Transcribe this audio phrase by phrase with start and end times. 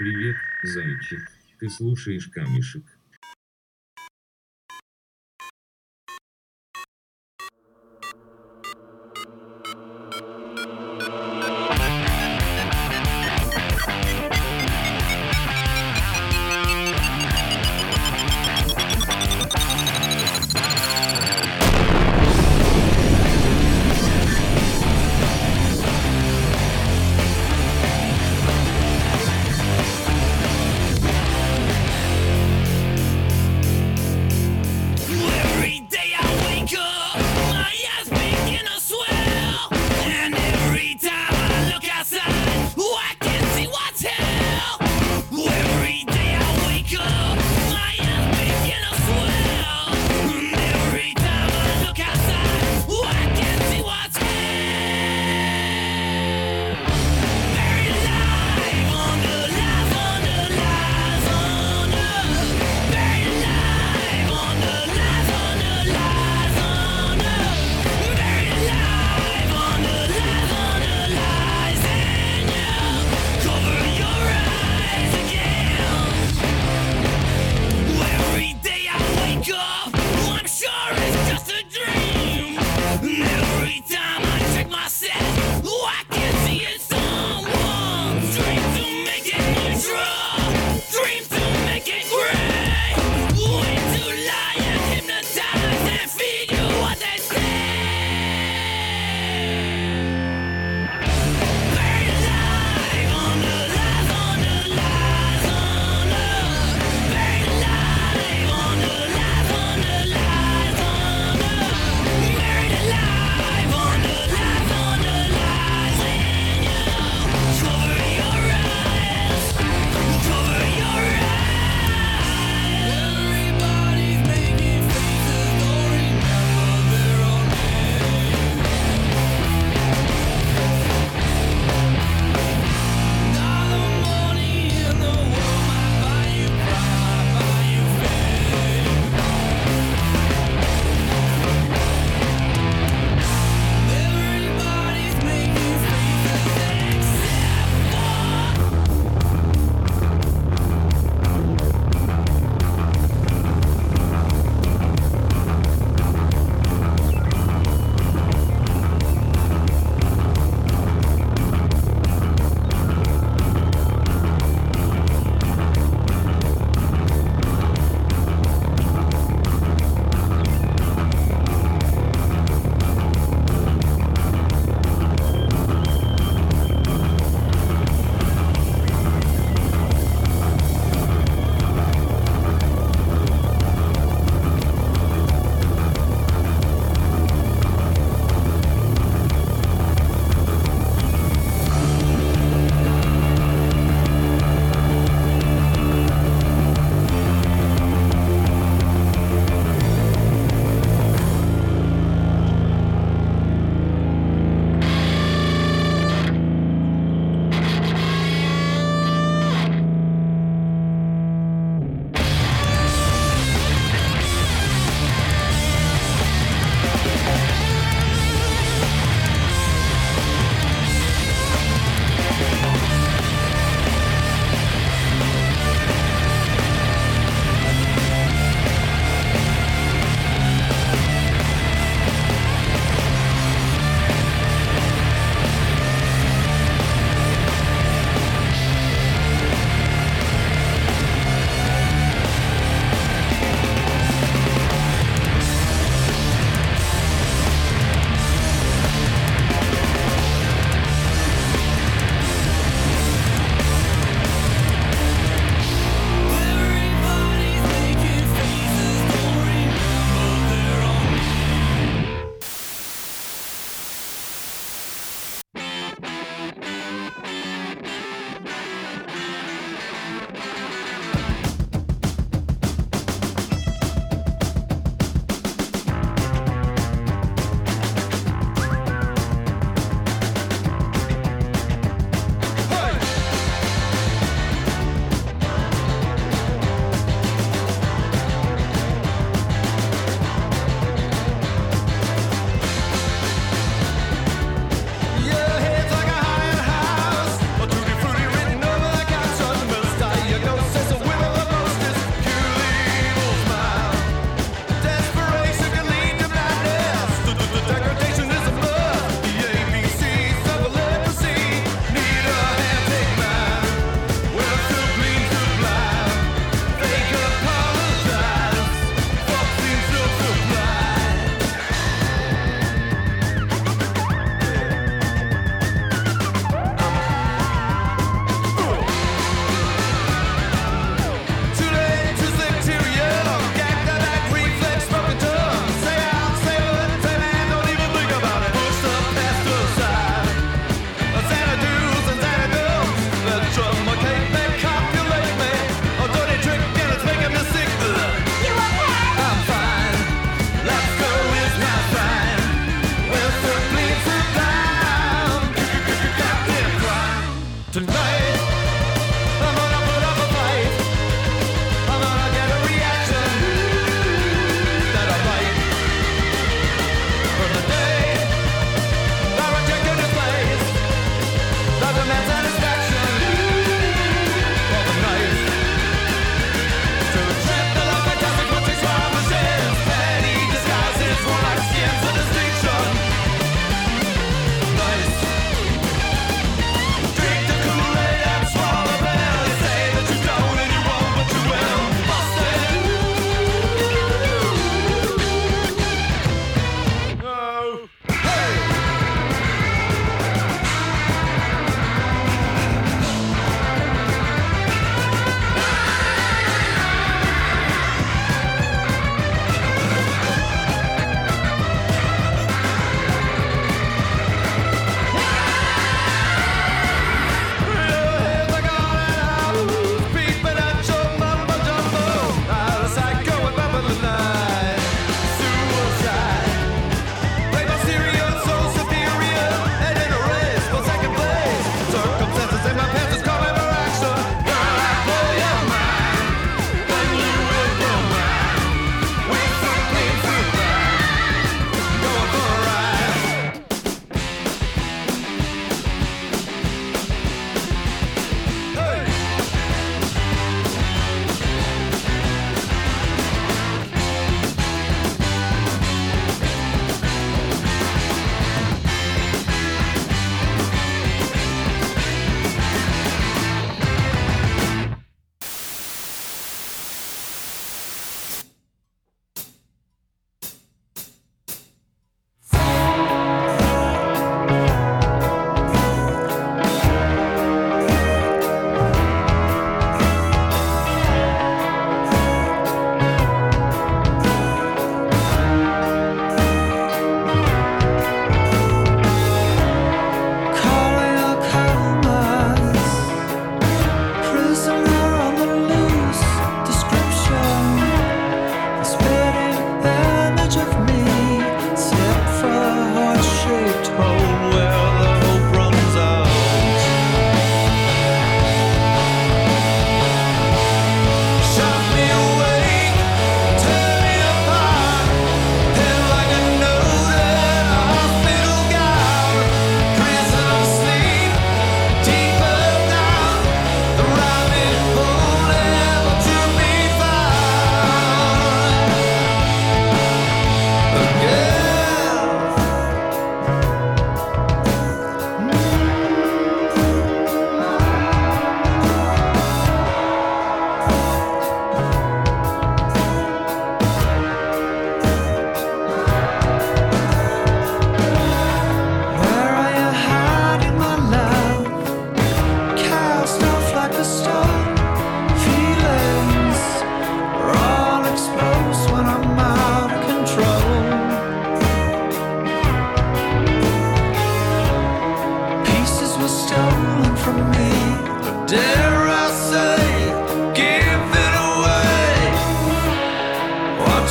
[0.00, 1.30] Привет, зайчик.
[1.58, 2.82] Ты слушаешь камешек.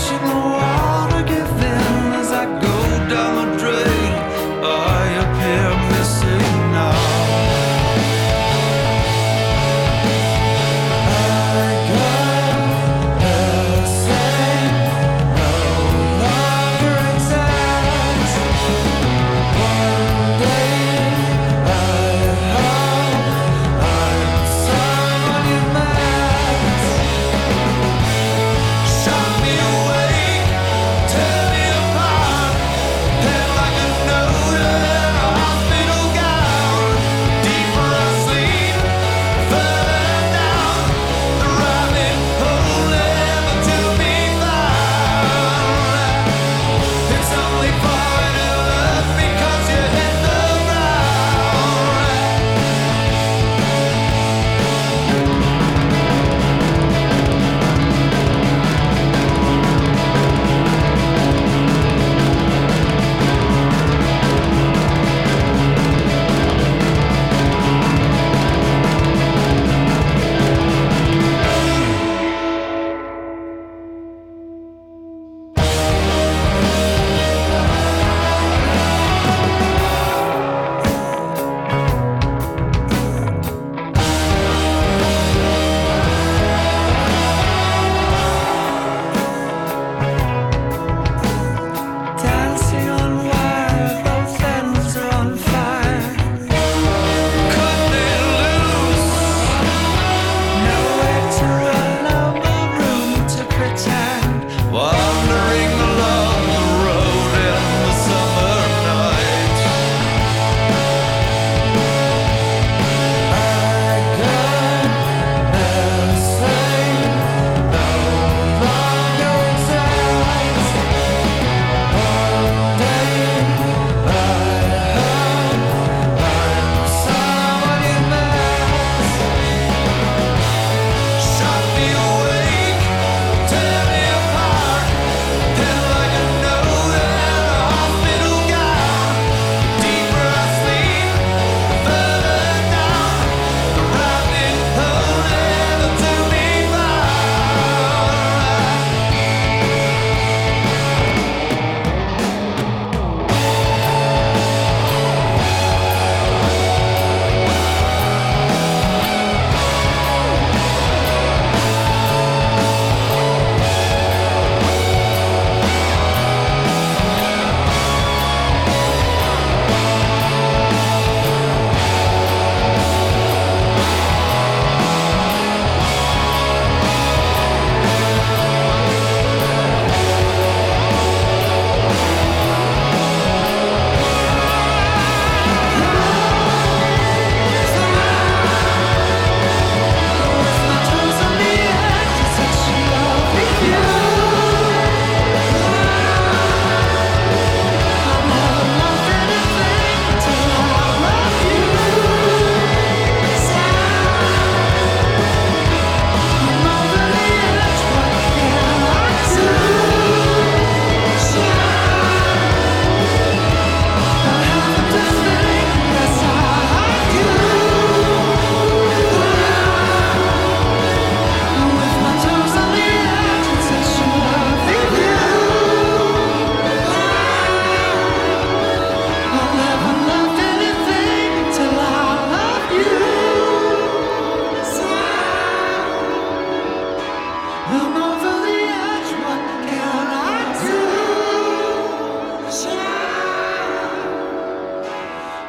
[0.09, 0.48] continua.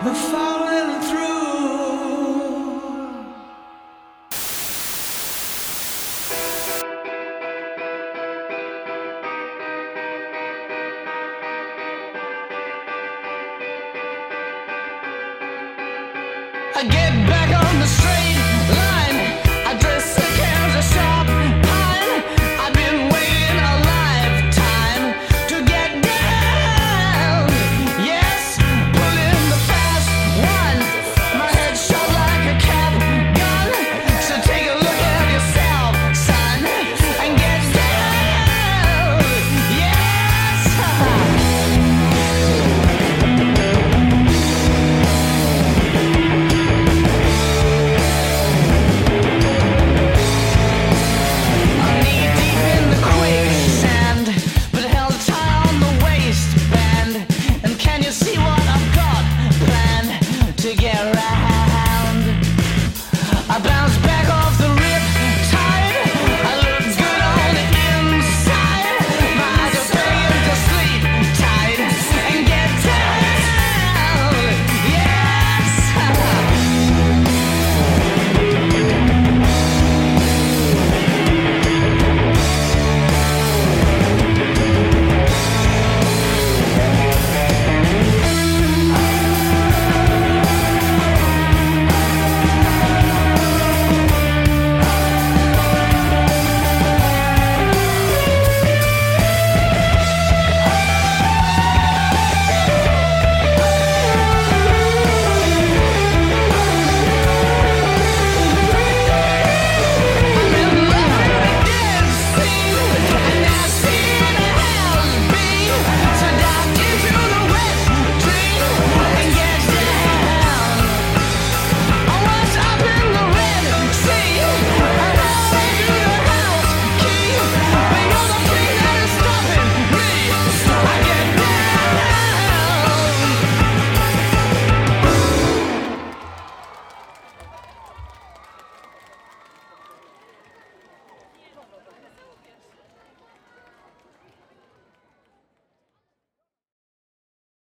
[0.02, 0.59] The fall.